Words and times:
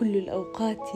كل 0.00 0.16
الأوقات 0.16 0.88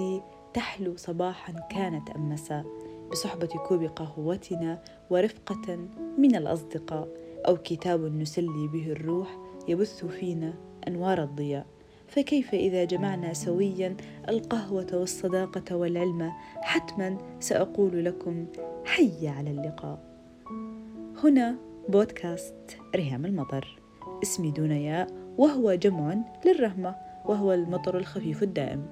تحلو 0.54 0.96
صباحا 0.96 1.52
كانت 1.52 2.10
أم 2.10 2.28
مساء 2.28 2.64
بصحبة 3.10 3.46
كوب 3.46 3.82
قهوتنا 3.84 4.82
ورفقة 5.10 5.88
من 6.18 6.36
الأصدقاء 6.36 7.08
أو 7.48 7.56
كتاب 7.56 8.00
نسلي 8.00 8.68
به 8.72 8.92
الروح 8.92 9.38
يبث 9.68 10.04
فينا 10.04 10.54
أنوار 10.88 11.22
الضياء. 11.22 11.66
فكيف 12.08 12.54
إذا 12.54 12.84
جمعنا 12.84 13.32
سويا 13.32 13.96
القهوة 14.28 14.86
والصداقة 14.92 15.76
والعلم؟ 15.76 16.32
حتما 16.62 17.18
سأقول 17.40 18.04
لكم 18.04 18.46
حي 18.84 19.28
على 19.28 19.50
اللقاء. 19.50 19.98
هنا 21.24 21.56
بودكاست 21.88 22.78
ريهام 22.96 23.26
المطر. 23.26 23.78
اسمي 24.22 24.50
دنيا 24.50 25.06
وهو 25.38 25.74
جمع 25.74 26.16
للرهمة 26.46 27.03
وهو 27.24 27.52
المطر 27.52 27.98
الخفيف 27.98 28.42
الدائم. 28.42 28.86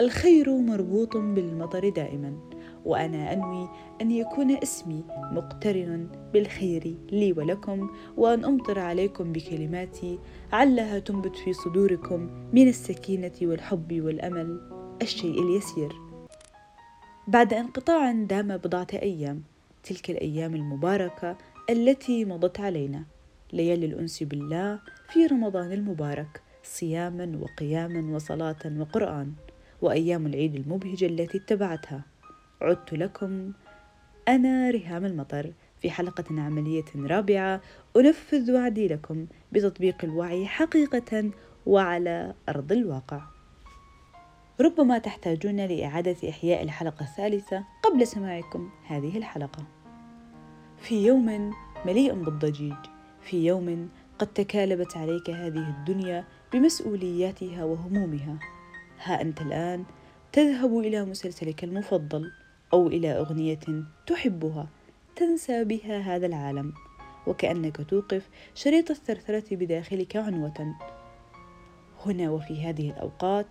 الخير 0.00 0.56
مربوط 0.56 1.16
بالمطر 1.16 1.88
دائما 1.88 2.38
وأنا 2.84 3.32
أنوي 3.32 3.68
أن 4.00 4.10
يكون 4.10 4.56
اسمي 4.62 5.04
مقترنا 5.32 6.06
بالخير 6.32 6.96
لي 7.12 7.32
ولكم 7.32 7.90
وأن 8.16 8.44
أمطر 8.44 8.78
عليكم 8.78 9.32
بكلماتي 9.32 10.18
علها 10.52 10.98
تنبت 10.98 11.36
في 11.36 11.52
صدوركم 11.52 12.30
من 12.52 12.68
السكينة 12.68 13.32
والحب 13.42 14.00
والأمل 14.00 14.60
الشيء 15.02 15.42
اليسير. 15.42 15.92
بعد 17.28 17.54
انقطاع 17.54 18.12
دام 18.12 18.56
بضعة 18.56 18.86
أيام 18.92 19.42
تلك 19.82 20.10
الأيام 20.10 20.54
المباركة 20.54 21.36
التي 21.70 22.24
مضت 22.24 22.60
علينا 22.60 23.04
ليالي 23.52 23.86
الأنس 23.86 24.22
بالله 24.22 24.80
في 25.08 25.26
رمضان 25.26 25.72
المبارك. 25.72 26.45
صياما 26.66 27.38
وقياما 27.40 28.16
وصلاة 28.16 28.72
وقرآن 28.78 29.32
وأيام 29.82 30.26
العيد 30.26 30.54
المبهجه 30.54 31.06
التي 31.06 31.38
اتبعتها 31.38 32.02
عدت 32.60 32.92
لكم 32.92 33.52
أنا 34.28 34.70
ريهام 34.70 35.04
المطر 35.04 35.52
في 35.80 35.90
حلقة 35.90 36.24
عملية 36.30 36.84
رابعة 36.96 37.60
أنفذ 37.96 38.52
وعدي 38.52 38.88
لكم 38.88 39.26
بتطبيق 39.52 40.04
الوعي 40.04 40.46
حقيقة 40.46 41.30
وعلى 41.66 42.34
أرض 42.48 42.72
الواقع. 42.72 43.20
ربما 44.60 44.98
تحتاجون 44.98 45.56
لإعادة 45.56 46.16
إحياء 46.28 46.62
الحلقة 46.62 47.02
الثالثة 47.02 47.64
قبل 47.82 48.06
سماعكم 48.06 48.70
هذه 48.86 49.18
الحلقة. 49.18 49.64
في 50.78 51.06
يوم 51.06 51.54
مليء 51.86 52.14
بالضجيج، 52.14 52.76
في 53.20 53.46
يوم 53.46 53.88
قد 54.18 54.26
تكالبت 54.26 54.96
عليك 54.96 55.30
هذه 55.30 55.68
الدنيا 55.68 56.24
بمسؤولياتها 56.52 57.64
وهمومها. 57.64 58.38
ها 59.02 59.20
أنت 59.20 59.40
الآن 59.40 59.84
تذهب 60.32 60.78
إلى 60.78 61.04
مسلسلك 61.04 61.64
المفضل 61.64 62.32
أو 62.72 62.86
إلى 62.86 63.18
أغنية 63.18 63.84
تحبها 64.06 64.68
تنسى 65.16 65.64
بها 65.64 65.98
هذا 65.98 66.26
العالم 66.26 66.72
وكأنك 67.26 67.90
توقف 67.90 68.28
شريط 68.54 68.90
الثرثرة 68.90 69.56
بداخلك 69.56 70.16
عنوة 70.16 70.74
هنا 72.06 72.30
وفي 72.30 72.64
هذه 72.64 72.90
الأوقات 72.90 73.46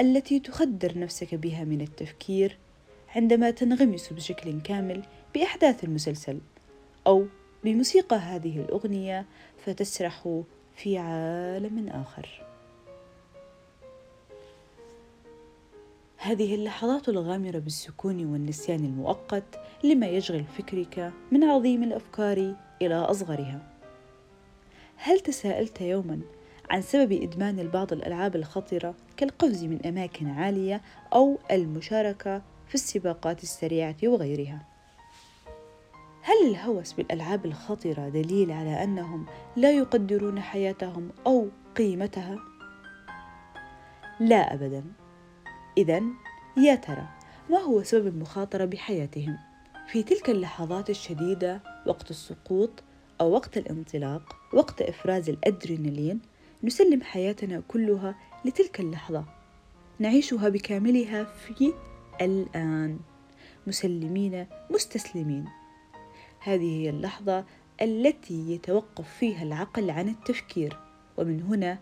التي 0.00 0.40
تخدر 0.40 0.98
نفسك 0.98 1.34
بها 1.34 1.64
من 1.64 1.80
التفكير 1.80 2.58
عندما 3.16 3.50
تنغمس 3.50 4.12
بشكل 4.12 4.60
كامل 4.60 5.02
بأحداث 5.34 5.84
المسلسل 5.84 6.38
أو 7.06 7.26
بموسيقى 7.64 8.16
هذه 8.16 8.60
الأغنية 8.60 9.26
فتسرح 9.64 10.42
في 10.74 10.98
عالم 10.98 11.88
آخر 11.88 12.44
هذه 16.16 16.54
اللحظات 16.54 17.08
الغامرة 17.08 17.58
بالسكون 17.58 18.24
والنسيان 18.24 18.84
المؤقت 18.84 19.60
لما 19.84 20.06
يشغل 20.06 20.44
فكرك 20.44 21.12
من 21.32 21.44
عظيم 21.44 21.82
الأفكار 21.82 22.56
إلى 22.82 22.94
أصغرها. 22.94 23.62
هل 24.96 25.20
تساءلت 25.20 25.80
يوما 25.80 26.20
عن 26.70 26.82
سبب 26.82 27.12
إدمان 27.12 27.58
البعض 27.58 27.92
الألعاب 27.92 28.36
الخطرة 28.36 28.94
كالقفز 29.16 29.64
من 29.64 29.86
أماكن 29.86 30.26
عالية 30.28 30.82
أو 31.12 31.38
المشاركة 31.50 32.42
في 32.68 32.74
السباقات 32.74 33.42
السريعة 33.42 33.96
وغيرها؟ 34.04 34.73
هل 36.26 36.50
الهوس 36.50 36.92
بالألعاب 36.92 37.46
الخطرة 37.46 38.08
دليل 38.08 38.52
على 38.52 38.84
أنهم 38.84 39.26
لا 39.56 39.72
يقدرون 39.72 40.40
حياتهم 40.40 41.10
أو 41.26 41.48
قيمتها؟ 41.76 42.38
لا 44.20 44.54
أبداً 44.54 44.84
إذا 45.78 46.02
يا 46.56 46.74
ترى 46.74 47.08
ما 47.50 47.58
هو 47.58 47.82
سبب 47.82 48.06
المخاطرة 48.06 48.64
بحياتهم؟ 48.64 49.38
في 49.88 50.02
تلك 50.02 50.30
اللحظات 50.30 50.90
الشديدة 50.90 51.60
وقت 51.86 52.10
السقوط 52.10 52.82
أو 53.20 53.30
وقت 53.30 53.58
الانطلاق 53.58 54.36
وقت 54.52 54.82
إفراز 54.82 55.28
الأدرينالين 55.28 56.20
نسلم 56.62 57.02
حياتنا 57.02 57.62
كلها 57.68 58.14
لتلك 58.44 58.80
اللحظة 58.80 59.24
نعيشها 59.98 60.48
بكاملها 60.48 61.24
في 61.24 61.72
الآن 62.20 62.98
مسلمين 63.66 64.46
مستسلمين 64.70 65.63
هذه 66.44 66.82
هي 66.82 66.90
اللحظة 66.90 67.44
التي 67.82 68.52
يتوقف 68.52 69.08
فيها 69.18 69.42
العقل 69.42 69.90
عن 69.90 70.08
التفكير 70.08 70.78
ومن 71.16 71.42
هنا 71.42 71.78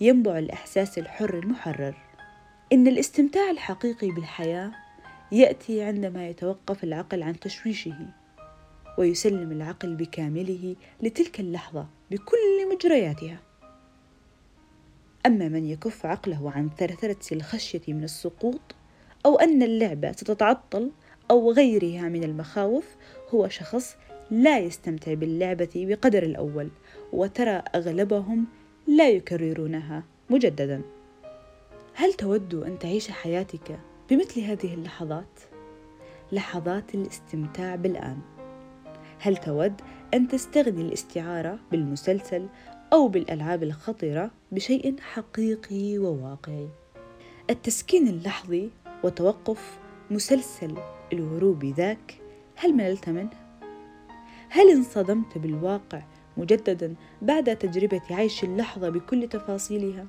ينبع 0.00 0.38
الإحساس 0.38 0.98
الحر 0.98 1.38
المحرر. 1.38 1.94
إن 2.72 2.86
الاستمتاع 2.86 3.50
الحقيقي 3.50 4.10
بالحياة 4.10 4.72
يأتي 5.32 5.82
عندما 5.82 6.28
يتوقف 6.28 6.84
العقل 6.84 7.22
عن 7.22 7.40
تشويشه 7.40 7.96
ويسلم 8.98 9.52
العقل 9.52 9.94
بكامله 9.94 10.76
لتلك 11.02 11.40
اللحظة 11.40 11.86
بكل 12.10 12.74
مجرياتها. 12.74 13.38
أما 15.26 15.48
من 15.48 15.64
يكف 15.64 16.06
عقله 16.06 16.50
عن 16.50 16.70
ثرثرة 16.78 17.34
الخشية 17.34 17.82
من 17.88 18.04
السقوط 18.04 18.74
أو 19.26 19.36
أن 19.36 19.62
اللعبة 19.62 20.12
ستتعطل 20.12 20.90
أو 21.32 21.52
غيرها 21.52 22.08
من 22.08 22.24
المخاوف 22.24 22.96
هو 23.34 23.48
شخص 23.48 23.96
لا 24.30 24.58
يستمتع 24.58 25.14
باللعبة 25.14 25.70
بقدر 25.74 26.22
الأول 26.22 26.68
وترى 27.12 27.62
أغلبهم 27.74 28.46
لا 28.86 29.08
يكررونها 29.08 30.04
مجددا. 30.30 30.82
هل 31.94 32.12
تود 32.12 32.54
أن 32.54 32.78
تعيش 32.78 33.10
حياتك 33.10 33.80
بمثل 34.10 34.40
هذه 34.40 34.74
اللحظات؟ 34.74 35.40
لحظات 36.32 36.94
الاستمتاع 36.94 37.74
بالآن. 37.74 38.18
هل 39.18 39.36
تود 39.36 39.80
أن 40.14 40.28
تستغني 40.28 40.82
الاستعارة 40.82 41.58
بالمسلسل 41.70 42.46
أو 42.92 43.08
بالألعاب 43.08 43.62
الخطره 43.62 44.30
بشيء 44.52 45.00
حقيقي 45.00 45.98
وواقعي؟ 45.98 46.68
التسكين 47.50 48.08
اللحظي 48.08 48.70
وتوقف 49.04 49.78
مسلسل 50.10 50.74
الهروب 51.12 51.64
ذاك 51.64 52.20
هل 52.56 52.74
مللت 52.74 53.08
منه؟ 53.08 53.30
هل 54.48 54.70
انصدمت 54.70 55.38
بالواقع 55.38 56.02
مجددا 56.36 56.94
بعد 57.22 57.56
تجربة 57.56 58.00
عيش 58.10 58.44
اللحظة 58.44 58.88
بكل 58.88 59.28
تفاصيلها؟ 59.28 60.06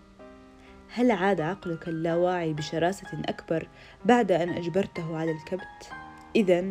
هل 0.94 1.12
عاد 1.12 1.41
عقلك 1.41 1.88
اللاواعي 1.88 2.53
بشراسة 2.53 3.08
أكبر 3.25 3.68
بعد 4.06 4.31
أن 4.31 4.50
أجبرته 4.50 5.18
على 5.18 5.31
الكبت؟ 5.31 5.91
إذا 6.36 6.66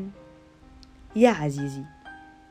يا 1.16 1.30
عزيزي 1.30 1.84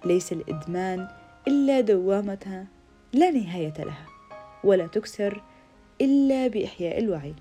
ليس 0.06 0.34
الإدمان 0.34 1.08
إلا 1.48 1.82
دوامة 1.82 2.68
لا 3.14 3.32
نهاية 3.32 3.74
لها 3.78 4.06
ولا 4.64 4.88
تكسر 4.88 5.44
إلا 6.02 6.48
بإحياء 6.48 7.00
الوعي. 7.00 7.34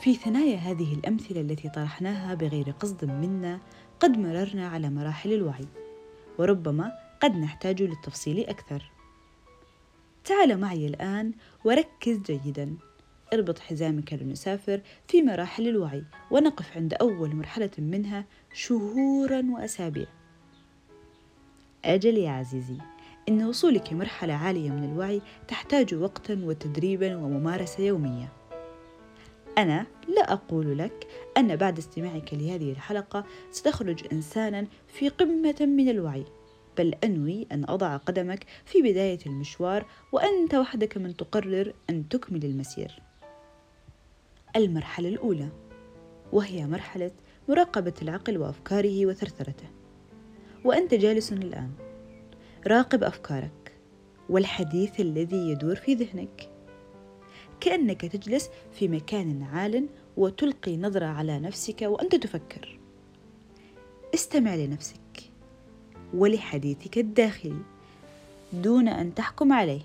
في 0.00 0.14
ثنايا 0.14 0.56
هذه 0.56 0.94
الأمثلة 0.94 1.40
التي 1.40 1.68
طرحناها 1.68 2.34
بغير 2.34 2.70
قصد 2.80 3.04
منا 3.04 3.60
قد 4.02 4.18
مررنا 4.18 4.68
على 4.68 4.90
مراحل 4.90 5.32
الوعي 5.32 5.66
وربما 6.38 6.92
قد 7.20 7.36
نحتاج 7.36 7.82
للتفصيل 7.82 8.40
أكثر. 8.40 8.90
تعال 10.24 10.60
معي 10.60 10.86
الآن 10.86 11.32
وركز 11.64 12.18
جيداً. 12.26 12.76
اربط 13.32 13.58
حزامك 13.58 14.12
لنسافر 14.12 14.80
في 15.08 15.22
مراحل 15.22 15.68
الوعي 15.68 16.04
ونقف 16.30 16.76
عند 16.76 16.94
أول 16.94 17.36
مرحلة 17.36 17.70
منها 17.78 18.24
شهورا 18.54 19.42
وأسابيع. 19.50 20.06
أجل 21.84 22.18
يا 22.18 22.30
عزيزي 22.30 22.78
إن 23.28 23.42
وصولك 23.42 23.92
مرحلة 23.92 24.34
عالية 24.34 24.70
من 24.70 24.84
الوعي 24.84 25.22
تحتاج 25.48 25.94
وقتا 25.94 26.40
وتدريبا 26.44 27.16
وممارسة 27.16 27.82
يومية. 27.84 28.41
أنا 29.58 29.86
لا 30.08 30.32
أقول 30.32 30.78
لك 30.78 31.06
أن 31.36 31.56
بعد 31.56 31.78
استماعك 31.78 32.34
لهذه 32.34 32.72
الحلقة 32.72 33.24
ستخرج 33.50 34.04
إنسانا 34.12 34.66
في 34.88 35.08
قمة 35.08 35.56
من 35.60 35.88
الوعي 35.88 36.24
بل 36.78 36.94
أنوي 37.04 37.46
أن 37.52 37.64
أضع 37.68 37.96
قدمك 37.96 38.46
في 38.64 38.82
بداية 38.82 39.18
المشوار 39.26 39.86
وأنت 40.12 40.54
وحدك 40.54 40.96
من 40.96 41.16
تقرر 41.16 41.72
أن 41.90 42.08
تكمل 42.08 42.44
المسير. 42.44 43.02
المرحلة 44.56 45.08
الأولى 45.08 45.48
وهي 46.32 46.66
مرحلة 46.66 47.10
مراقبة 47.48 47.94
العقل 48.02 48.38
وأفكاره 48.38 49.06
وثرثرته. 49.06 49.66
وأنت 50.64 50.94
جالس 50.94 51.32
الآن. 51.32 51.70
راقب 52.66 53.04
أفكارك 53.04 53.72
والحديث 54.28 55.00
الذي 55.00 55.50
يدور 55.50 55.76
في 55.76 55.94
ذهنك. 55.94 56.51
كأنك 57.62 58.00
تجلس 58.00 58.50
في 58.72 58.88
مكان 58.88 59.42
عال 59.42 59.88
وتلقي 60.16 60.76
نظرة 60.76 61.06
على 61.06 61.38
نفسك 61.38 61.82
وأنت 61.82 62.14
تفكر. 62.14 62.78
استمع 64.14 64.54
لنفسك 64.54 65.30
ولحديثك 66.14 66.98
الداخلي 66.98 67.56
دون 68.52 68.88
أن 68.88 69.14
تحكم 69.14 69.52
عليه. 69.52 69.80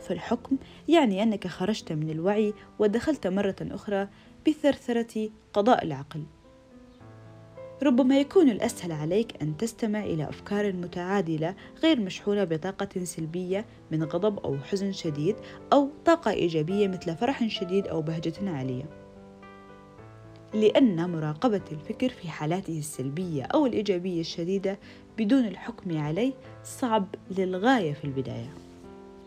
فالحكم 0.00 0.56
يعني 0.88 1.22
أنك 1.22 1.46
خرجت 1.46 1.92
من 1.92 2.10
الوعي 2.10 2.54
ودخلت 2.78 3.26
مرة 3.26 3.56
أخرى 3.60 4.08
بثرثرة 4.48 5.30
قضاء 5.52 5.84
العقل. 5.84 6.22
ربما 7.82 8.20
يكون 8.20 8.48
الأسهل 8.48 8.92
عليك 8.92 9.42
أن 9.42 9.56
تستمع 9.56 10.04
إلى 10.04 10.28
أفكار 10.28 10.72
متعادلة 10.72 11.54
غير 11.82 12.00
مشحونة 12.00 12.44
بطاقة 12.44 13.04
سلبية 13.04 13.64
من 13.90 14.04
غضب 14.04 14.38
أو 14.38 14.58
حزن 14.58 14.92
شديد 14.92 15.36
أو 15.72 15.88
طاقة 16.04 16.30
إيجابية 16.30 16.88
مثل 16.88 17.16
فرح 17.16 17.46
شديد 17.46 17.86
أو 17.86 18.02
بهجة 18.02 18.50
عالية. 18.50 18.84
لأن 20.54 21.10
مراقبة 21.10 21.62
الفكر 21.72 22.08
في 22.08 22.28
حالاته 22.28 22.78
السلبية 22.78 23.42
أو 23.42 23.66
الإيجابية 23.66 24.20
الشديدة 24.20 24.78
بدون 25.18 25.44
الحكم 25.44 25.98
عليه 25.98 26.32
صعب 26.64 27.14
للغاية 27.38 27.92
في 27.92 28.04
البداية. 28.04 28.54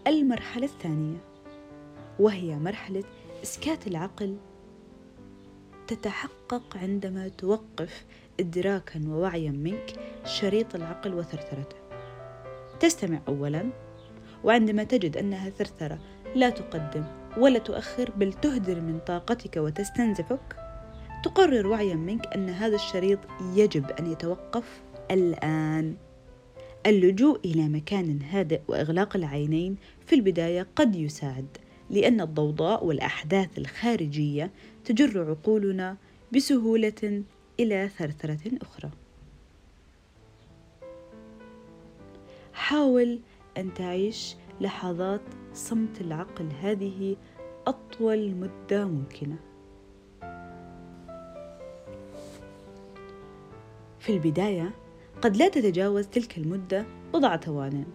المرحلة 0.07 0.65
الثانية 0.65 1.17
وهي 2.19 2.55
مرحلة 2.55 3.03
إسكات 3.43 3.87
العقل 3.87 4.37
تتحقق 5.87 6.77
عندما 6.77 7.27
توقف 7.27 8.05
إدراكا 8.39 9.01
ووعيا 9.07 9.51
منك 9.51 9.93
شريط 10.25 10.75
العقل 10.75 11.13
وثرثرته. 11.13 11.75
تستمع 12.79 13.19
أولا 13.27 13.69
وعندما 14.43 14.83
تجد 14.83 15.17
أنها 15.17 15.49
ثرثرة 15.49 15.99
لا 16.35 16.49
تقدم 16.49 17.03
ولا 17.37 17.59
تؤخر 17.59 18.11
بل 18.11 18.33
تهدر 18.33 18.81
من 18.81 18.99
طاقتك 18.99 19.57
وتستنزفك 19.57 20.55
تقرر 21.23 21.67
وعيا 21.67 21.95
منك 21.95 22.27
أن 22.35 22.49
هذا 22.49 22.75
الشريط 22.75 23.19
يجب 23.55 23.91
أن 23.91 24.11
يتوقف 24.11 24.81
الآن. 25.11 25.95
اللجوء 26.85 27.39
إلى 27.45 27.67
مكان 27.67 28.21
هادئ 28.21 28.61
وإغلاق 28.67 29.15
العينين 29.15 29.75
في 30.05 30.15
البداية 30.15 30.67
قد 30.75 30.95
يساعد. 30.95 31.57
لأن 31.89 32.21
الضوضاء 32.21 32.85
والأحداث 32.85 33.57
الخارجية 33.57 34.51
تجر 34.85 35.29
عقولنا 35.29 35.97
بسهولة 36.35 37.23
إلى 37.59 37.89
ثرثرة 37.97 38.51
أخرى. 38.61 38.91
حاول 42.53 43.19
أن 43.57 43.73
تعيش 43.73 44.35
لحظات 44.61 45.21
صمت 45.53 46.01
العقل 46.01 46.49
هذه 46.61 47.15
أطول 47.67 48.35
مدة 48.35 48.85
ممكنة. 48.85 49.35
في 53.99 54.13
البداية 54.13 54.71
قد 55.21 55.37
لا 55.37 55.49
تتجاوز 55.49 56.07
تلك 56.07 56.37
المدة 56.37 56.85
بضع 57.13 57.37
ثوان 57.37 57.85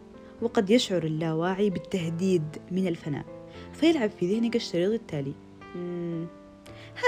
وقد 0.43 0.71
يشعر 0.71 1.05
اللاواعي 1.05 1.71
بالتهديد 1.71 2.57
من 2.71 2.87
الفناء 2.87 3.40
فيلعب 3.73 4.11
في 4.11 4.35
ذهنك 4.35 4.57
الشريط 4.57 4.93
التالي. 4.93 5.33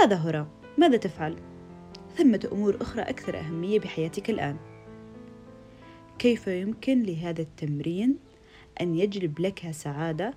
هذا 0.01 0.17
هراء 0.17 0.47
ماذا 0.79 0.97
تفعل؟ 0.97 1.37
ثمة 2.17 2.49
أمور 2.53 2.77
أخرى 2.81 3.03
أكثر 3.03 3.39
أهمية 3.39 3.81
بحياتك 3.81 4.31
الآن. 4.31 4.57
كيف 6.19 6.47
يمكن 6.47 7.03
لهذا 7.03 7.43
التمرين 7.43 8.17
أن 8.81 8.95
يجلب 8.95 9.41
لك 9.41 9.71
سعادة 9.71 10.35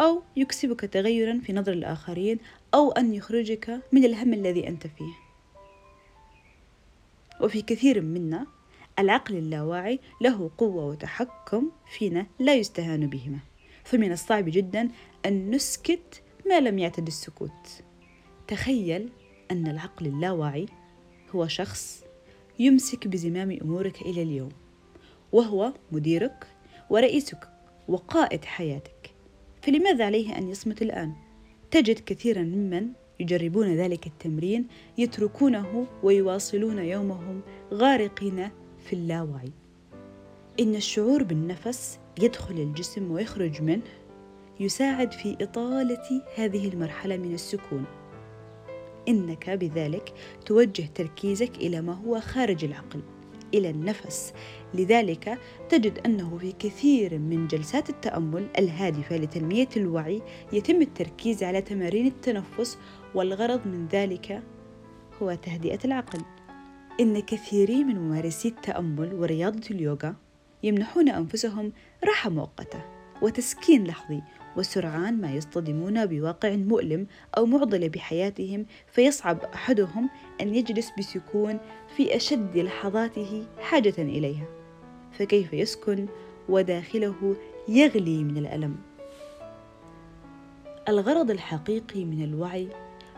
أو 0.00 0.22
يكسبك 0.36 0.80
تغيرا 0.80 1.40
في 1.46 1.52
نظر 1.52 1.72
الآخرين 1.72 2.38
أو 2.74 2.92
أن 2.92 3.14
يخرجك 3.14 3.80
من 3.92 4.04
الهم 4.04 4.34
الذي 4.34 4.68
أنت 4.68 4.86
فيه؟ 4.86 5.12
وفي 7.40 7.62
كثير 7.62 8.00
منا 8.00 8.46
العقل 8.98 9.36
اللاواعي 9.36 10.00
له 10.20 10.50
قوة 10.58 10.84
وتحكم 10.84 11.70
فينا 11.98 12.26
لا 12.38 12.54
يستهان 12.54 13.06
بهما. 13.06 13.38
فمن 13.84 14.12
الصعب 14.12 14.44
جدا 14.48 14.88
أن 15.26 15.50
نسكت 15.50 16.22
ما 16.48 16.60
لم 16.60 16.78
يعتد 16.78 17.06
السكوت. 17.06 17.82
تخيل 18.48 19.08
أن 19.50 19.66
العقل 19.66 20.06
اللاواعي 20.06 20.66
هو 21.34 21.46
شخص 21.46 22.04
يمسك 22.58 23.08
بزمام 23.08 23.58
أمورك 23.62 24.02
إلى 24.02 24.22
اليوم 24.22 24.52
وهو 25.32 25.72
مديرك 25.92 26.46
ورئيسك 26.90 27.48
وقائد 27.88 28.44
حياتك. 28.44 29.10
فلماذا 29.62 30.04
عليه 30.04 30.38
أن 30.38 30.48
يصمت 30.48 30.82
الآن؟ 30.82 31.12
تجد 31.70 31.98
كثيرا 31.98 32.42
ممن 32.42 32.88
يجربون 33.20 33.74
ذلك 33.74 34.06
التمرين 34.06 34.66
يتركونه 34.98 35.86
ويواصلون 36.02 36.78
يومهم 36.78 37.40
غارقين 37.72 38.50
في 38.86 38.92
اللاوعي. 38.92 39.50
إن 40.60 40.74
الشعور 40.74 41.22
بالنفس 41.22 41.98
يدخل 42.22 42.54
الجسم 42.54 43.10
ويخرج 43.10 43.62
منه 43.62 43.82
يساعد 44.60 45.12
في 45.12 45.36
إطالة 45.40 46.22
هذه 46.36 46.68
المرحلة 46.68 47.16
من 47.16 47.34
السكون. 47.34 47.84
إنك 49.08 49.50
بذلك 49.50 50.12
توجه 50.46 50.86
تركيزك 50.94 51.56
إلى 51.56 51.80
ما 51.80 51.92
هو 51.92 52.20
خارج 52.20 52.64
العقل 52.64 53.00
إلى 53.54 53.70
النفس. 53.70 54.32
لذلك 54.74 55.38
تجد 55.68 55.98
أنه 56.06 56.38
في 56.38 56.52
كثير 56.52 57.18
من 57.18 57.46
جلسات 57.46 57.90
التأمل 57.90 58.46
الهادفة 58.58 59.16
لتنمية 59.16 59.68
الوعي 59.76 60.22
يتم 60.52 60.82
التركيز 60.82 61.42
على 61.42 61.62
تمارين 61.62 62.06
التنفس 62.06 62.78
والغرض 63.14 63.66
من 63.66 63.86
ذلك 63.92 64.42
هو 65.22 65.34
تهدئة 65.34 65.78
العقل. 65.84 66.20
إن 67.00 67.20
كثيرين 67.20 67.86
من 67.86 67.96
ممارسي 67.96 68.48
التأمل 68.48 69.14
ورياضة 69.14 69.70
اليوغا 69.70 70.23
يمنحون 70.64 71.08
أنفسهم 71.08 71.72
راحة 72.04 72.30
مؤقتة 72.30 72.80
وتسكين 73.22 73.84
لحظي 73.84 74.22
وسرعان 74.56 75.20
ما 75.20 75.32
يصطدمون 75.32 76.06
بواقع 76.06 76.56
مؤلم 76.56 77.06
أو 77.36 77.46
معضلة 77.46 77.88
بحياتهم 77.88 78.66
فيصعب 78.92 79.38
أحدهم 79.54 80.10
أن 80.40 80.54
يجلس 80.54 80.90
بسكون 80.98 81.58
في 81.96 82.16
أشد 82.16 82.58
لحظاته 82.58 83.46
حاجة 83.60 83.94
إليها. 83.98 84.46
فكيف 85.18 85.52
يسكن 85.52 86.06
وداخله 86.48 87.36
يغلي 87.68 88.24
من 88.24 88.36
الألم؟ 88.36 88.76
الغرض 90.88 91.30
الحقيقي 91.30 92.04
من 92.04 92.24
الوعي 92.24 92.68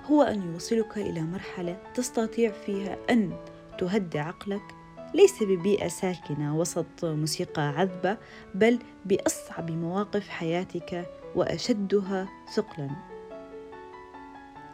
هو 0.04 0.22
أن 0.22 0.52
يوصلك 0.52 0.98
إلى 0.98 1.20
مرحلة 1.20 1.78
تستطيع 1.94 2.52
فيها 2.66 2.96
أن 3.10 3.32
تهدي 3.78 4.18
عقلك 4.18 4.75
ليس 5.16 5.42
ببيئة 5.42 5.88
ساكنة 5.88 6.58
وسط 6.58 7.04
موسيقى 7.04 7.62
عذبة 7.62 8.16
بل 8.54 8.78
بأصعب 9.04 9.70
مواقف 9.70 10.28
حياتك 10.28 11.06
وأشدها 11.34 12.28
ثقلا. 12.54 12.90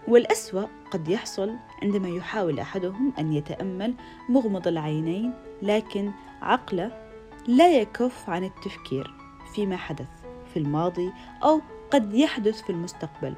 والأسوأ 0.09 0.67
قد 0.91 1.09
يحصل 1.09 1.57
عندما 1.83 2.09
يحاول 2.09 2.61
أحدهم 2.61 3.13
أن 3.19 3.33
يتأمل 3.33 3.95
مغمض 4.29 4.69
العينين 4.69 5.33
لكن 5.63 6.11
عقله 6.43 7.11
لا 7.47 7.81
يكف 7.81 8.31
عن 8.31 8.45
التفكير 8.45 9.15
فيما 9.55 9.77
حدث 9.77 10.09
في 10.53 10.59
الماضي 10.59 11.13
أو 11.45 11.61
قد 11.91 12.15
يحدث 12.15 12.63
في 12.63 12.71
المستقبل. 12.71 13.35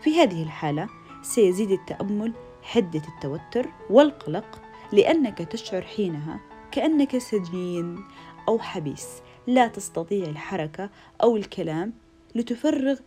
في 0.00 0.20
هذه 0.20 0.42
الحالة 0.42 0.88
سيزيد 1.22 1.70
التأمل 1.70 2.32
حدة 2.62 3.02
التوتر 3.08 3.68
والقلق 3.90 4.65
لأنك 4.92 5.38
تشعر 5.38 5.82
حينها 5.82 6.40
كأنك 6.70 7.18
سجين 7.18 8.04
أو 8.48 8.58
حبيس 8.58 9.08
لا 9.46 9.68
تستطيع 9.68 10.28
الحركة 10.28 10.90
أو 11.22 11.36
الكلام 11.36 11.92
لتفرغ 12.34 12.98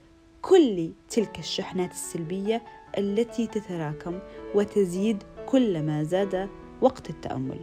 كل 0.41 0.91
تلك 1.09 1.39
الشحنات 1.39 1.91
السلبية 1.91 2.63
التي 2.98 3.48
تتراكم 3.48 4.19
وتزيد 4.55 5.24
كلما 5.45 6.03
زاد 6.03 6.50
وقت 6.81 7.09
التأمل. 7.09 7.59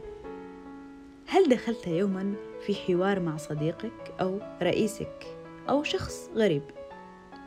هل 1.27 1.49
دخلت 1.49 1.87
يوما 1.87 2.35
في 2.67 2.75
حوار 2.75 3.21
مع 3.21 3.37
صديقك 3.37 4.15
أو 4.21 4.41
رئيسك 4.63 5.27
أو 5.69 5.83
شخص 5.83 6.31
غريب؟ 6.35 6.63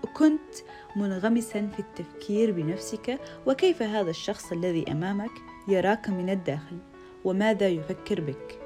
وكنت 0.04 0.56
منغمسا 0.96 1.68
في 1.68 1.80
التفكير 1.80 2.52
بنفسك 2.52 3.20
وكيف 3.48 3.82
هذا 3.82 4.10
الشخص 4.10 4.52
الذي 4.52 4.92
أمامك 4.92 5.32
يراك 5.68 6.10
من 6.10 6.30
الداخل 6.30 6.78
وماذا 7.26 7.68
يفكر 7.68 8.22
بك؟ 8.22 8.60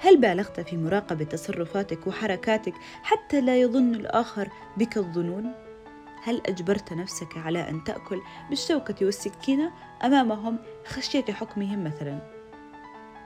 هل 0.00 0.16
بالغت 0.20 0.60
في 0.60 0.76
مراقبة 0.76 1.24
تصرفاتك 1.24 2.06
وحركاتك 2.06 2.74
حتى 3.02 3.40
لا 3.40 3.60
يظن 3.60 3.94
الآخر 3.94 4.48
بك 4.76 4.96
الظنون؟ 4.96 5.52
هل 6.22 6.42
أجبرت 6.46 6.92
نفسك 6.92 7.36
على 7.36 7.68
أن 7.68 7.84
تأكل 7.84 8.20
بالشوكة 8.48 9.06
والسكينة 9.06 9.72
أمامهم 10.04 10.58
خشية 10.86 11.24
حكمهم 11.24 11.84
مثلا؟ 11.84 12.38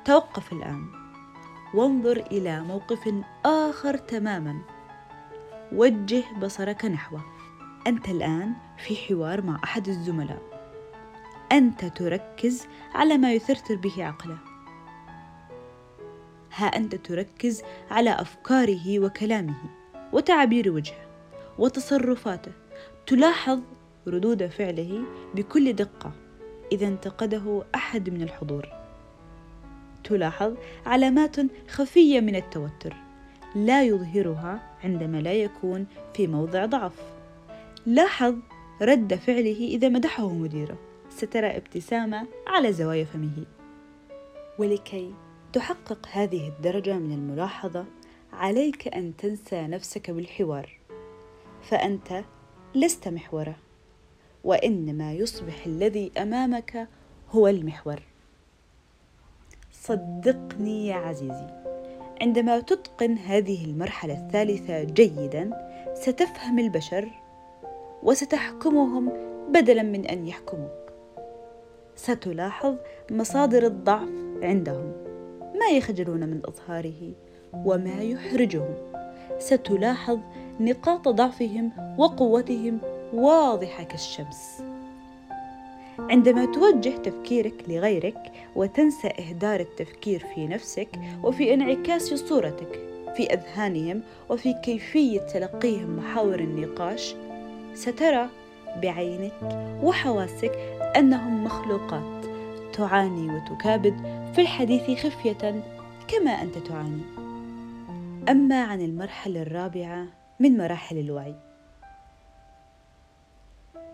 توقف 0.04 0.52
الآن. 0.52 0.86
وانظر 1.74 2.16
إلى 2.16 2.60
موقف 2.60 3.14
آخر 3.44 3.96
تماما. 3.96 4.58
وجه 5.72 6.24
بصرك 6.42 6.84
نحوه. 6.84 7.24
أنت 7.86 8.08
الآن 8.08 8.52
في 8.78 8.96
حوار 8.96 9.42
مع 9.42 9.60
أحد 9.64 9.88
الزملاء. 9.88 10.51
أنت 11.52 11.84
تركز 11.84 12.66
على 12.94 13.18
ما 13.18 13.32
يثرثر 13.32 13.76
به 13.76 14.04
عقله. 14.04 14.38
ها 16.54 16.66
أنت 16.66 16.94
تركز 16.94 17.62
على 17.90 18.10
أفكاره 18.10 18.98
وكلامه 18.98 19.56
وتعابير 20.12 20.70
وجهه 20.70 21.06
وتصرفاته. 21.58 22.52
تلاحظ 23.06 23.60
ردود 24.06 24.46
فعله 24.46 25.02
بكل 25.34 25.72
دقة 25.72 26.12
إذا 26.72 26.86
انتقده 26.86 27.64
أحد 27.74 28.10
من 28.10 28.22
الحضور. 28.22 28.68
تلاحظ 30.04 30.54
علامات 30.86 31.36
خفية 31.68 32.20
من 32.20 32.36
التوتر 32.36 32.96
لا 33.54 33.82
يظهرها 33.82 34.70
عندما 34.84 35.16
لا 35.16 35.32
يكون 35.32 35.86
في 36.14 36.26
موضع 36.26 36.66
ضعف. 36.66 36.92
لاحظ 37.86 38.34
رد 38.82 39.14
فعله 39.14 39.58
إذا 39.58 39.88
مدحه 39.88 40.28
مديره. 40.28 40.91
سترى 41.16 41.56
ابتسامة 41.56 42.26
على 42.46 42.72
زوايا 42.72 43.04
فمه. 43.04 43.46
ولكي 44.58 45.14
تحقق 45.52 46.08
هذه 46.12 46.48
الدرجة 46.48 46.98
من 46.98 47.12
الملاحظة 47.12 47.84
عليك 48.32 48.94
أن 48.94 49.16
تنسى 49.16 49.62
نفسك 49.62 50.10
بالحوار. 50.10 50.78
فأنت 51.62 52.24
لست 52.74 53.08
محورة 53.08 53.56
وإنما 54.44 55.12
يصبح 55.12 55.66
الذي 55.66 56.12
أمامك 56.18 56.88
هو 57.30 57.48
المحور. 57.48 58.02
صدقني 59.72 60.86
يا 60.86 60.94
عزيزي 60.94 61.62
عندما 62.20 62.60
تتقن 62.60 63.18
هذه 63.18 63.64
المرحلة 63.64 64.14
الثالثة 64.14 64.84
جيدا 64.84 65.50
ستفهم 65.94 66.58
البشر 66.58 67.08
وستحكمهم 68.02 69.12
بدلا 69.52 69.82
من 69.82 70.06
أن 70.06 70.26
يحكموك 70.26 70.81
ستلاحظ 71.96 72.74
مصادر 73.10 73.66
الضعف 73.66 74.08
عندهم 74.42 74.92
ما 75.60 75.76
يخجلون 75.76 76.20
من 76.20 76.40
إظهاره 76.44 77.12
وما 77.54 78.00
يحرجهم. 78.02 78.74
ستلاحظ 79.38 80.18
نقاط 80.60 81.08
ضعفهم 81.08 81.72
وقوتهم 81.98 82.78
واضحة 83.14 83.82
كالشمس. 83.82 84.62
عندما 85.98 86.44
توجه 86.44 86.96
تفكيرك 86.96 87.64
لغيرك 87.68 88.32
وتنسى 88.56 89.08
إهدار 89.08 89.60
التفكير 89.60 90.26
في 90.34 90.46
نفسك 90.46 90.88
وفي 91.22 91.54
انعكاس 91.54 92.14
صورتك 92.14 92.80
في 93.16 93.32
أذهانهم 93.32 94.02
وفي 94.30 94.52
كيفية 94.52 95.20
تلقيهم 95.20 95.96
محاور 95.96 96.38
النقاش 96.38 97.14
سترى 97.74 98.28
بعينك 98.82 99.32
وحواسك 99.82 100.71
أنهم 100.96 101.44
مخلوقات. 101.44 102.24
تعاني 102.72 103.34
وتكابد 103.34 103.96
في 104.34 104.40
الحديث 104.40 105.06
خفية 105.06 105.62
كما 106.08 106.30
أنت 106.30 106.58
تعاني. 106.58 107.02
أما 108.28 108.62
عن 108.62 108.80
المرحلة 108.80 109.42
الرابعة 109.42 110.06
من 110.40 110.56
مراحل 110.56 110.98
الوعي. 110.98 111.34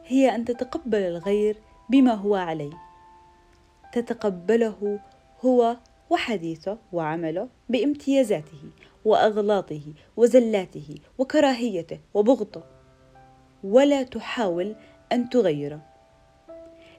هي 0.06 0.34
أن 0.34 0.44
تتقبل 0.44 0.98
الغير 0.98 1.56
بما 1.90 2.14
هو 2.14 2.34
عليه. 2.34 2.72
تتقبله 3.92 4.98
هو 5.44 5.76
وحديثه 6.10 6.78
وعمله 6.92 7.48
بامتيازاته 7.68 8.62
وأغلاطه 9.04 9.82
وزلاته 10.16 10.94
وكراهيته 11.18 12.00
وبغضه. 12.14 12.62
ولا 13.64 14.02
تحاول 14.02 14.76
أن 15.12 15.28
تغيره. 15.28 15.87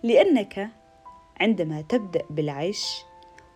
لأنك 0.03 0.69
عندما 1.39 1.81
تبدأ 1.81 2.21
بالعيش 2.29 3.01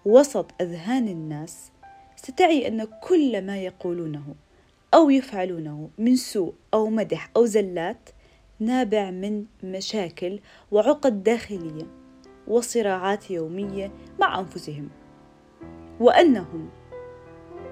وسط 0.05 0.51
أذهان 0.61 1.07
الناس 1.07 1.71
ستعي 2.15 2.67
أن 2.67 2.87
كل 3.01 3.45
ما 3.45 3.57
يقولونه 3.57 4.35
أو 4.93 5.09
يفعلونه 5.09 5.89
من 5.97 6.15
سوء 6.15 6.53
أو 6.73 6.89
مدح 6.89 7.29
أو 7.37 7.45
زلات 7.45 8.09
نابع 8.59 9.11
من 9.11 9.45
مشاكل 9.63 10.39
وعقد 10.71 11.23
داخلية 11.23 11.87
وصراعات 12.47 13.31
يومية 13.31 13.91
مع 14.19 14.39
أنفسهم. 14.39 14.89
وأنهم 15.99 16.69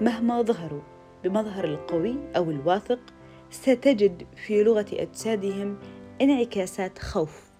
مهما 0.00 0.42
ظهروا 0.42 0.82
بمظهر 1.24 1.64
القوي 1.64 2.16
أو 2.36 2.50
الواثق 2.50 3.00
ستجد 3.50 4.26
في 4.46 4.62
لغة 4.62 4.86
أجسادهم 4.92 5.78
انعكاسات 6.20 6.98
خوف 6.98 7.51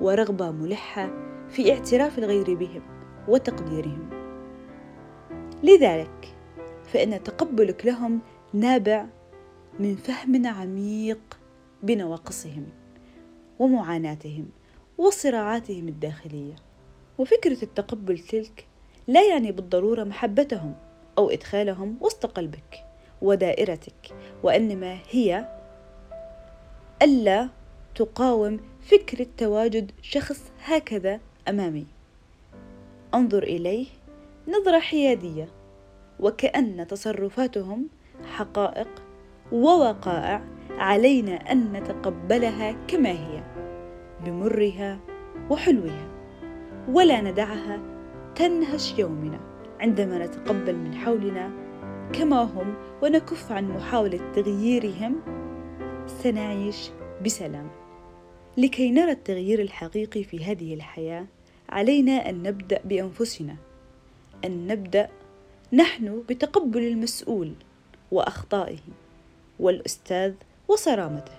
ورغبة 0.00 0.50
ملحة 0.50 1.10
في 1.48 1.72
اعتراف 1.72 2.18
الغير 2.18 2.54
بهم 2.54 2.82
وتقديرهم. 3.28 4.08
لذلك 5.62 6.34
فإن 6.84 7.22
تقبلك 7.22 7.86
لهم 7.86 8.20
نابع 8.52 9.06
من 9.80 9.96
فهم 9.96 10.46
عميق 10.46 11.38
بنواقصهم 11.82 12.66
ومعاناتهم 13.58 14.48
وصراعاتهم 14.98 15.88
الداخلية. 15.88 16.54
وفكرة 17.18 17.62
التقبل 17.62 18.18
تلك 18.18 18.66
لا 19.08 19.28
يعني 19.28 19.52
بالضرورة 19.52 20.04
محبتهم 20.04 20.74
أو 21.18 21.30
إدخالهم 21.30 21.96
وسط 22.00 22.26
قلبك 22.26 22.84
ودائرتك 23.22 24.14
وإنما 24.42 24.98
هي 25.10 25.48
ألا 27.02 27.48
تقاوم 27.94 28.60
فكره 28.82 29.26
تواجد 29.36 29.90
شخص 30.02 30.52
هكذا 30.64 31.20
أمامي. 31.48 31.86
انظر 33.14 33.42
إليه 33.42 33.86
نظرة 34.48 34.78
حيادية 34.78 35.48
وكأن 36.20 36.86
تصرفاتهم 36.86 37.88
حقائق 38.24 38.88
ووقائع 39.52 40.44
علينا 40.70 41.52
أن 41.52 41.72
نتقبلها 41.72 42.72
كما 42.88 43.10
هي 43.10 43.42
بمرها 44.24 44.98
وحلوها 45.50 46.08
ولا 46.88 47.20
ندعها 47.20 47.80
تنهش 48.34 48.98
يومنا. 48.98 49.40
عندما 49.80 50.26
نتقبل 50.26 50.76
من 50.76 50.94
حولنا 50.94 51.50
كما 52.12 52.42
هم 52.42 52.74
ونكف 53.02 53.52
عن 53.52 53.68
محاولة 53.68 54.32
تغييرهم 54.32 55.20
سنعيش 56.06 56.90
بسلام. 57.24 57.81
لكي 58.56 58.90
نرى 58.90 59.12
التغيير 59.12 59.60
الحقيقي 59.62 60.24
في 60.24 60.44
هذه 60.44 60.74
الحياة 60.74 61.26
علينا 61.68 62.30
أن 62.30 62.42
نبدأ 62.42 62.80
بأنفسنا. 62.84 63.56
أن 64.44 64.66
نبدأ 64.66 65.08
نحن 65.72 66.22
بتقبل 66.28 66.82
المسؤول 66.82 67.52
وأخطائه 68.12 68.78
والأستاذ 69.60 70.34
وصرامته 70.68 71.32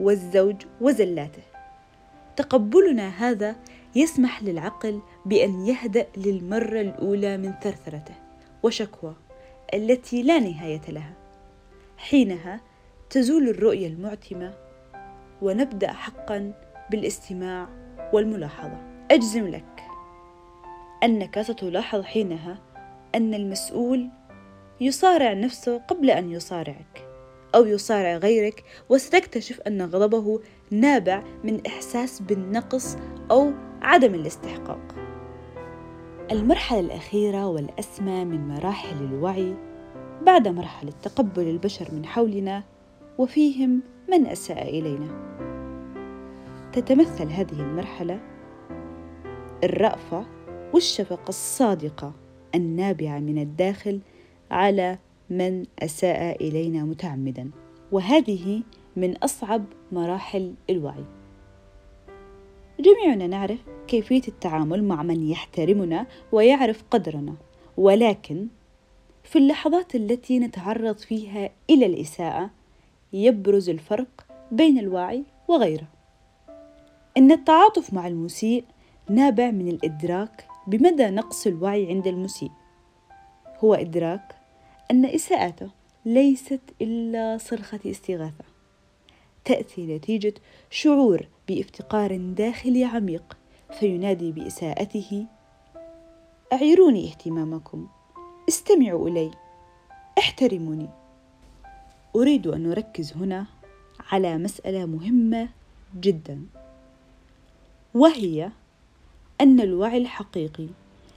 والزوج 0.00 0.56
وزلاته. 0.80 1.42
تقبلنا 2.36 3.08
هذا 3.08 3.56
يسمح 3.96 4.42
للعقل 4.42 5.00
بأن 5.26 5.66
يهدأ 5.66 6.06
للمرة 6.16 6.80
الأولى 6.80 7.36
من 7.36 7.52
ثرثرته 7.62 8.14
وشكوى 8.62 9.14
التي 9.74 10.22
لا 10.22 10.38
نهاية 10.38 10.90
لها. 10.90 11.12
حينها 11.96 12.60
تزول 13.10 13.48
الرؤية 13.48 13.86
المعتمة 13.86 14.67
ونبدأ 15.42 15.92
حقا 15.92 16.52
بالاستماع 16.90 17.68
والملاحظة 18.12 18.78
أجزم 19.10 19.48
لك 19.48 19.82
أنك 21.04 21.40
ستلاحظ 21.40 22.02
حينها 22.02 22.58
أن 23.14 23.34
المسؤول 23.34 24.08
يصارع 24.80 25.32
نفسه 25.32 25.78
قبل 25.78 26.10
أن 26.10 26.30
يصارعك 26.30 27.08
أو 27.54 27.64
يصارع 27.64 28.16
غيرك 28.16 28.64
وستكتشف 28.88 29.60
أن 29.60 29.82
غضبه 29.82 30.40
نابع 30.70 31.22
من 31.44 31.66
إحساس 31.66 32.20
بالنقص 32.20 32.96
أو 33.30 33.52
عدم 33.82 34.14
الاستحقاق. 34.14 34.94
المرحلة 36.32 36.80
الأخيرة 36.80 37.46
والأسمى 37.46 38.24
من 38.24 38.48
مراحل 38.48 39.04
الوعي 39.04 39.54
بعد 40.26 40.48
مرحلة 40.48 40.92
تقبل 41.02 41.48
البشر 41.48 41.88
من 41.94 42.06
حولنا 42.06 42.64
وفيهم 43.18 43.82
من 44.08 44.26
أساء 44.26 44.68
إلينا. 44.68 45.08
تتمثل 46.72 47.26
هذه 47.26 47.60
المرحلة 47.60 48.20
الرأفة 49.64 50.26
والشفقة 50.74 51.28
الصادقة 51.28 52.12
النابعة 52.54 53.18
من 53.18 53.38
الداخل 53.38 54.00
على 54.50 54.98
من 55.30 55.64
أساء 55.78 56.48
إلينا 56.48 56.84
متعمدا. 56.84 57.50
وهذه 57.92 58.62
من 58.96 59.16
أصعب 59.16 59.64
مراحل 59.92 60.54
الوعي. 60.70 61.04
جميعنا 62.80 63.26
نعرف 63.26 63.58
كيفية 63.88 64.22
التعامل 64.28 64.84
مع 64.84 65.02
من 65.02 65.30
يحترمنا 65.30 66.06
ويعرف 66.32 66.84
قدرنا. 66.90 67.34
ولكن 67.76 68.46
في 69.24 69.38
اللحظات 69.38 69.94
التي 69.94 70.38
نتعرض 70.38 70.98
فيها 70.98 71.50
إلى 71.70 71.86
الإساءة 71.86 72.50
يبرز 73.12 73.68
الفرق 73.68 74.26
بين 74.52 74.78
الواعي 74.78 75.24
وغيره. 75.48 75.88
إن 77.16 77.32
التعاطف 77.32 77.94
مع 77.94 78.06
المسيء 78.06 78.64
نابع 79.10 79.50
من 79.50 79.68
الإدراك 79.68 80.46
بمدى 80.66 81.06
نقص 81.06 81.46
الوعي 81.46 81.88
عند 81.88 82.06
المسيء. 82.06 82.50
هو 83.64 83.74
إدراك 83.74 84.36
أن 84.90 85.04
إساءته 85.04 85.70
ليست 86.04 86.60
إلا 86.82 87.38
صرخة 87.38 87.80
استغاثة 87.86 88.44
تأتي 89.44 89.86
نتيجة 89.86 90.34
شعور 90.70 91.28
بافتقار 91.48 92.16
داخلي 92.16 92.84
عميق 92.84 93.38
فينادي 93.80 94.32
بإساءته 94.32 95.26
أعيروني 96.52 97.08
اهتمامكم 97.08 97.88
استمعوا 98.48 99.08
إلي 99.08 99.30
احترموني. 100.18 100.88
أريد 102.16 102.46
أن 102.46 102.68
نركز 102.68 103.12
هنا 103.16 103.46
على 104.12 104.38
مسألة 104.38 104.86
مهمة 104.86 105.48
جدا 106.00 106.42
وهي 107.94 108.50
أن 109.40 109.60
الوعي 109.60 109.98
الحقيقي 109.98 110.68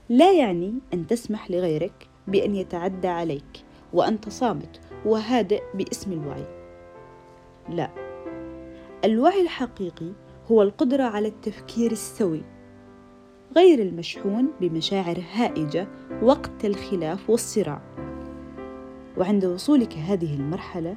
لا 0.08 0.32
يعني 0.32 0.74
أن 0.94 1.06
تسمح 1.06 1.50
لغيرك 1.50 2.08
بأن 2.28 2.54
يتعدى 2.54 3.08
عليك 3.08 3.64
وأنت 3.92 4.28
صامت 4.28 4.80
وهادئ 5.04 5.62
باسم 5.74 6.12
الوعي. 6.12 6.46
لا 7.68 7.90
الوعي 9.04 9.42
الحقيقي 9.42 10.12
هو 10.50 10.62
القدرة 10.62 11.02
على 11.02 11.28
التفكير 11.28 11.92
السوي 11.92 12.42
غير 13.56 13.78
المشحون 13.78 14.48
بمشاعر 14.60 15.22
هائجة 15.32 15.88
وقت 16.22 16.64
الخلاف 16.64 17.30
والصراع. 17.30 18.11
وعند 19.18 19.44
وصولك 19.44 19.92
هذه 19.92 20.34
المرحلة 20.34 20.96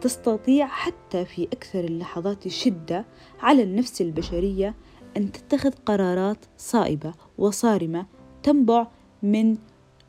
تستطيع 0.00 0.66
حتى 0.66 1.24
في 1.24 1.44
أكثر 1.44 1.84
اللحظات 1.84 2.48
شدة 2.48 3.04
على 3.40 3.62
النفس 3.62 4.00
البشرية 4.00 4.74
أن 5.16 5.32
تتخذ 5.32 5.70
قرارات 5.86 6.38
صائبة 6.58 7.14
وصارمة 7.38 8.06
تنبع 8.42 8.86
من 9.22 9.56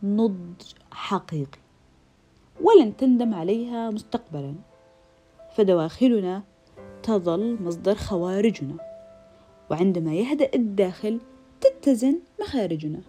نضج 0.03 0.61
حقيقي. 0.91 1.59
ولن 2.61 2.97
تندم 2.97 3.33
عليها 3.33 3.89
مستقبلا. 3.89 4.55
فدواخلنا 5.55 6.43
تظل 7.03 7.57
مصدر 7.61 7.95
خوارجنا. 7.95 8.75
وعندما 9.71 10.13
يهدأ 10.13 10.49
الداخل 10.55 11.19
تتزن 11.61 12.19
مخارجنا. 12.41 13.01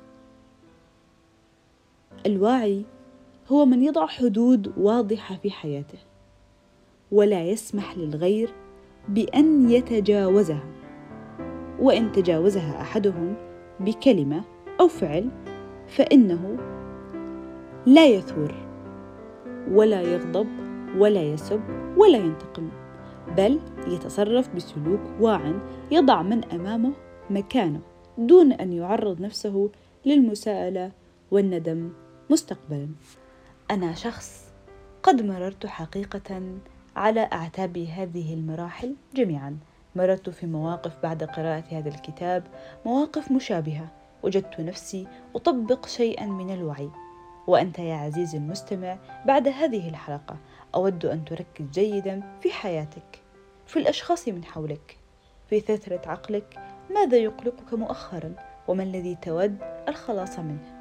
الواعي 2.26 2.84
هو 3.48 3.64
من 3.64 3.82
يضع 3.82 4.06
حدود 4.06 4.72
واضحة 4.78 5.36
في 5.36 5.50
حياته 5.50 5.98
ولا 7.12 7.44
يسمح 7.44 7.96
للغير 7.96 8.50
بأن 9.08 9.70
يتجاوزها 9.70 10.64
وإن 11.80 12.12
تجاوزها 12.12 12.80
أحدهم 12.80 13.34
بكلمة 13.80 14.44
أو 14.80 14.88
فعل 14.88 15.30
فإنه 15.88 16.56
لا 17.86 18.06
يثور 18.06 18.54
ولا 19.70 20.02
يغضب 20.02 20.48
ولا 20.98 21.22
يسب 21.22 21.60
ولا 21.96 22.18
ينتقم 22.18 22.68
بل 23.36 23.60
يتصرف 23.86 24.54
بسلوك 24.54 25.00
واع 25.20 25.52
يضع 25.90 26.22
من 26.22 26.44
أمامه 26.44 26.92
مكانه 27.30 27.80
دون 28.18 28.52
أن 28.52 28.72
يعرض 28.72 29.20
نفسه 29.20 29.70
للمساءلة 30.06 30.92
والندم 31.30 31.90
مستقبلا. 32.30 32.88
أنا 33.70 33.94
شخص 33.94 34.44
قد 35.02 35.22
مررت 35.22 35.66
حقيقة 35.66 36.42
على 36.96 37.28
أعتاب 37.32 37.78
هذه 37.78 38.34
المراحل 38.34 38.94
جميعا. 39.14 39.58
مررت 39.96 40.30
في 40.30 40.46
مواقف 40.46 41.02
بعد 41.02 41.24
قراءة 41.24 41.64
هذا 41.70 41.88
الكتاب 41.88 42.44
مواقف 42.86 43.32
مشابهة. 43.32 43.88
وجدت 44.22 44.60
نفسي 44.60 45.06
أطبق 45.36 45.86
شيئا 45.86 46.26
من 46.26 46.54
الوعي. 46.54 46.90
وأنت 47.46 47.78
يا 47.78 47.94
عزيزي 47.94 48.38
المستمع 48.38 48.98
بعد 49.26 49.48
هذه 49.48 49.88
الحلقة 49.88 50.36
أود 50.74 51.06
أن 51.06 51.24
تركز 51.24 51.64
جيدا 51.72 52.38
في 52.40 52.50
حياتك 52.50 53.22
في 53.66 53.78
الأشخاص 53.78 54.28
من 54.28 54.44
حولك 54.44 54.98
في 55.50 55.60
ثثرة 55.60 56.00
عقلك 56.06 56.58
ماذا 56.94 57.16
يقلقك 57.16 57.74
مؤخرا 57.74 58.34
وما 58.68 58.82
الذي 58.82 59.14
تود 59.22 59.58
الخلاص 59.88 60.38
منه؟ 60.38 60.80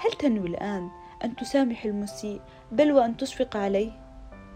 هل 0.00 0.12
تنوي 0.18 0.48
الآن 0.48 0.90
أن 1.24 1.36
تسامح 1.36 1.84
المسيء 1.84 2.40
بل 2.72 2.92
وأن 2.92 3.16
تشفق 3.16 3.56
عليه. 3.56 3.90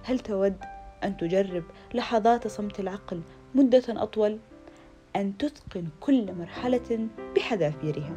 هل 0.05 0.19
تود 0.19 0.57
أن 1.05 1.17
تجرب 1.17 1.65
لحظات 1.95 2.49
صمت 2.49 2.81
العقل 2.81 3.21
مدة 3.55 3.83
أطول؟ 3.89 4.39
أن 5.17 5.39
تتقن 5.39 5.85
كل 6.01 6.35
مرحلة 6.35 7.09
بحذافيرها. 7.37 8.15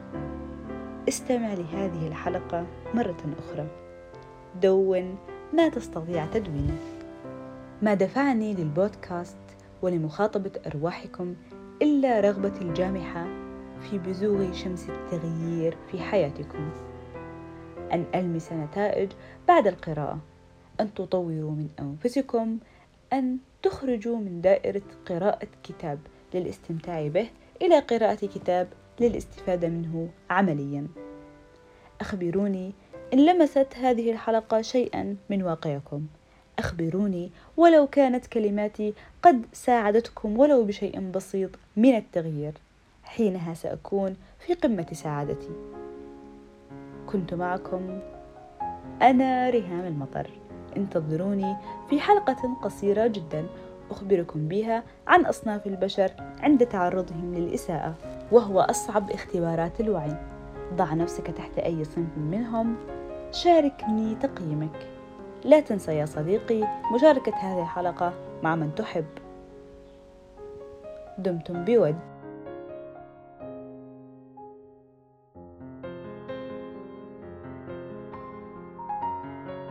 استمع 1.10 1.54
لهذه 1.54 2.08
الحلقة 2.08 2.68
مرة 2.94 3.36
أخرى. 3.40 3.68
دون 4.62 5.16
ما 5.54 5.70
تستطيع 5.70 6.26
تدوينه. 6.26 6.78
ما 7.82 7.94
دفعني 7.94 8.54
للبودكاست 8.54 9.38
ولمخاطبة 9.82 10.52
أرواحكم 10.68 11.36
إلا 11.82 12.20
رغبتي 12.20 12.62
الجامحة 12.62 13.26
في 13.82 13.98
بزوغ 13.98 14.54
شمس 14.54 14.90
التغيير 14.90 15.78
في 15.92 16.00
حياتكم. 16.00 16.91
أن 17.94 18.06
ألمس 18.16 18.52
نتائج 18.52 19.12
بعد 19.48 19.68
القراءة. 19.68 20.20
أن 20.80 20.94
تطوروا 20.94 21.52
من 21.52 21.70
أنفسكم. 21.80 22.58
أن 23.14 23.38
تخرجوا 23.64 24.18
من 24.18 24.42
دائرة 24.42 24.82
قراءة 25.06 25.48
كتاب 25.64 26.00
للاستمتاع 26.34 27.08
به 27.08 27.28
إلى 27.62 27.80
قراءة 27.80 28.26
كتاب 28.26 28.68
للاستفادة 29.00 29.70
منه 29.70 30.10
عمليا. 30.30 30.88
أخبروني 32.02 32.72
إن 33.14 33.26
لمست 33.26 33.68
هذه 33.76 34.12
الحلقة 34.12 34.62
شيئا 34.62 35.16
من 35.30 35.44
واقعكم. 35.44 36.08
أخبروني 36.60 37.32
ولو 37.58 37.88
كانت 37.88 38.28
كلماتي 38.28 38.94
قد 39.24 39.46
ساعدتكم 39.54 40.40
ولو 40.40 40.64
بشيء 40.64 41.00
بسيط 41.00 41.50
من 41.78 41.96
التغيير. 41.96 42.54
حينها 43.04 43.54
سأكون 43.54 44.16
في 44.40 44.54
قمة 44.54 44.88
سعادتي. 44.94 45.81
كنت 47.12 47.34
معكم. 47.34 48.00
أنا 49.02 49.50
ريهام 49.50 49.86
المطر. 49.86 50.30
انتظروني 50.78 51.56
في 51.90 52.00
حلقة 52.00 52.58
قصيرة 52.62 53.08
جدا 53.08 53.46
أخبركم 53.92 54.48
بها 54.48 54.84
عن 55.08 55.26
أصناف 55.26 55.68
البشر 55.68 56.12
عند 56.40 56.66
تعرضهم 56.66 57.36
للإساءة 57.36 57.96
وهو 58.32 58.60
أصعب 58.60 59.12
اختبارات 59.12 59.82
الوعي. 59.82 60.16
ضع 60.74 60.94
نفسك 60.94 61.28
تحت 61.28 61.60
أي 61.60 61.84
صنف 61.84 62.18
منهم. 62.18 62.76
شاركني 63.32 64.16
تقييمك. 64.16 64.88
لا 65.46 65.60
تنسى 65.60 65.96
يا 65.96 66.06
صديقي 66.06 66.68
مشاركة 66.96 67.36
هذه 67.36 67.62
الحلقة 67.62 68.14
مع 68.44 68.56
من 68.56 68.76
تحب. 68.76 69.06
دمتم 71.18 71.66
بود. 71.66 72.11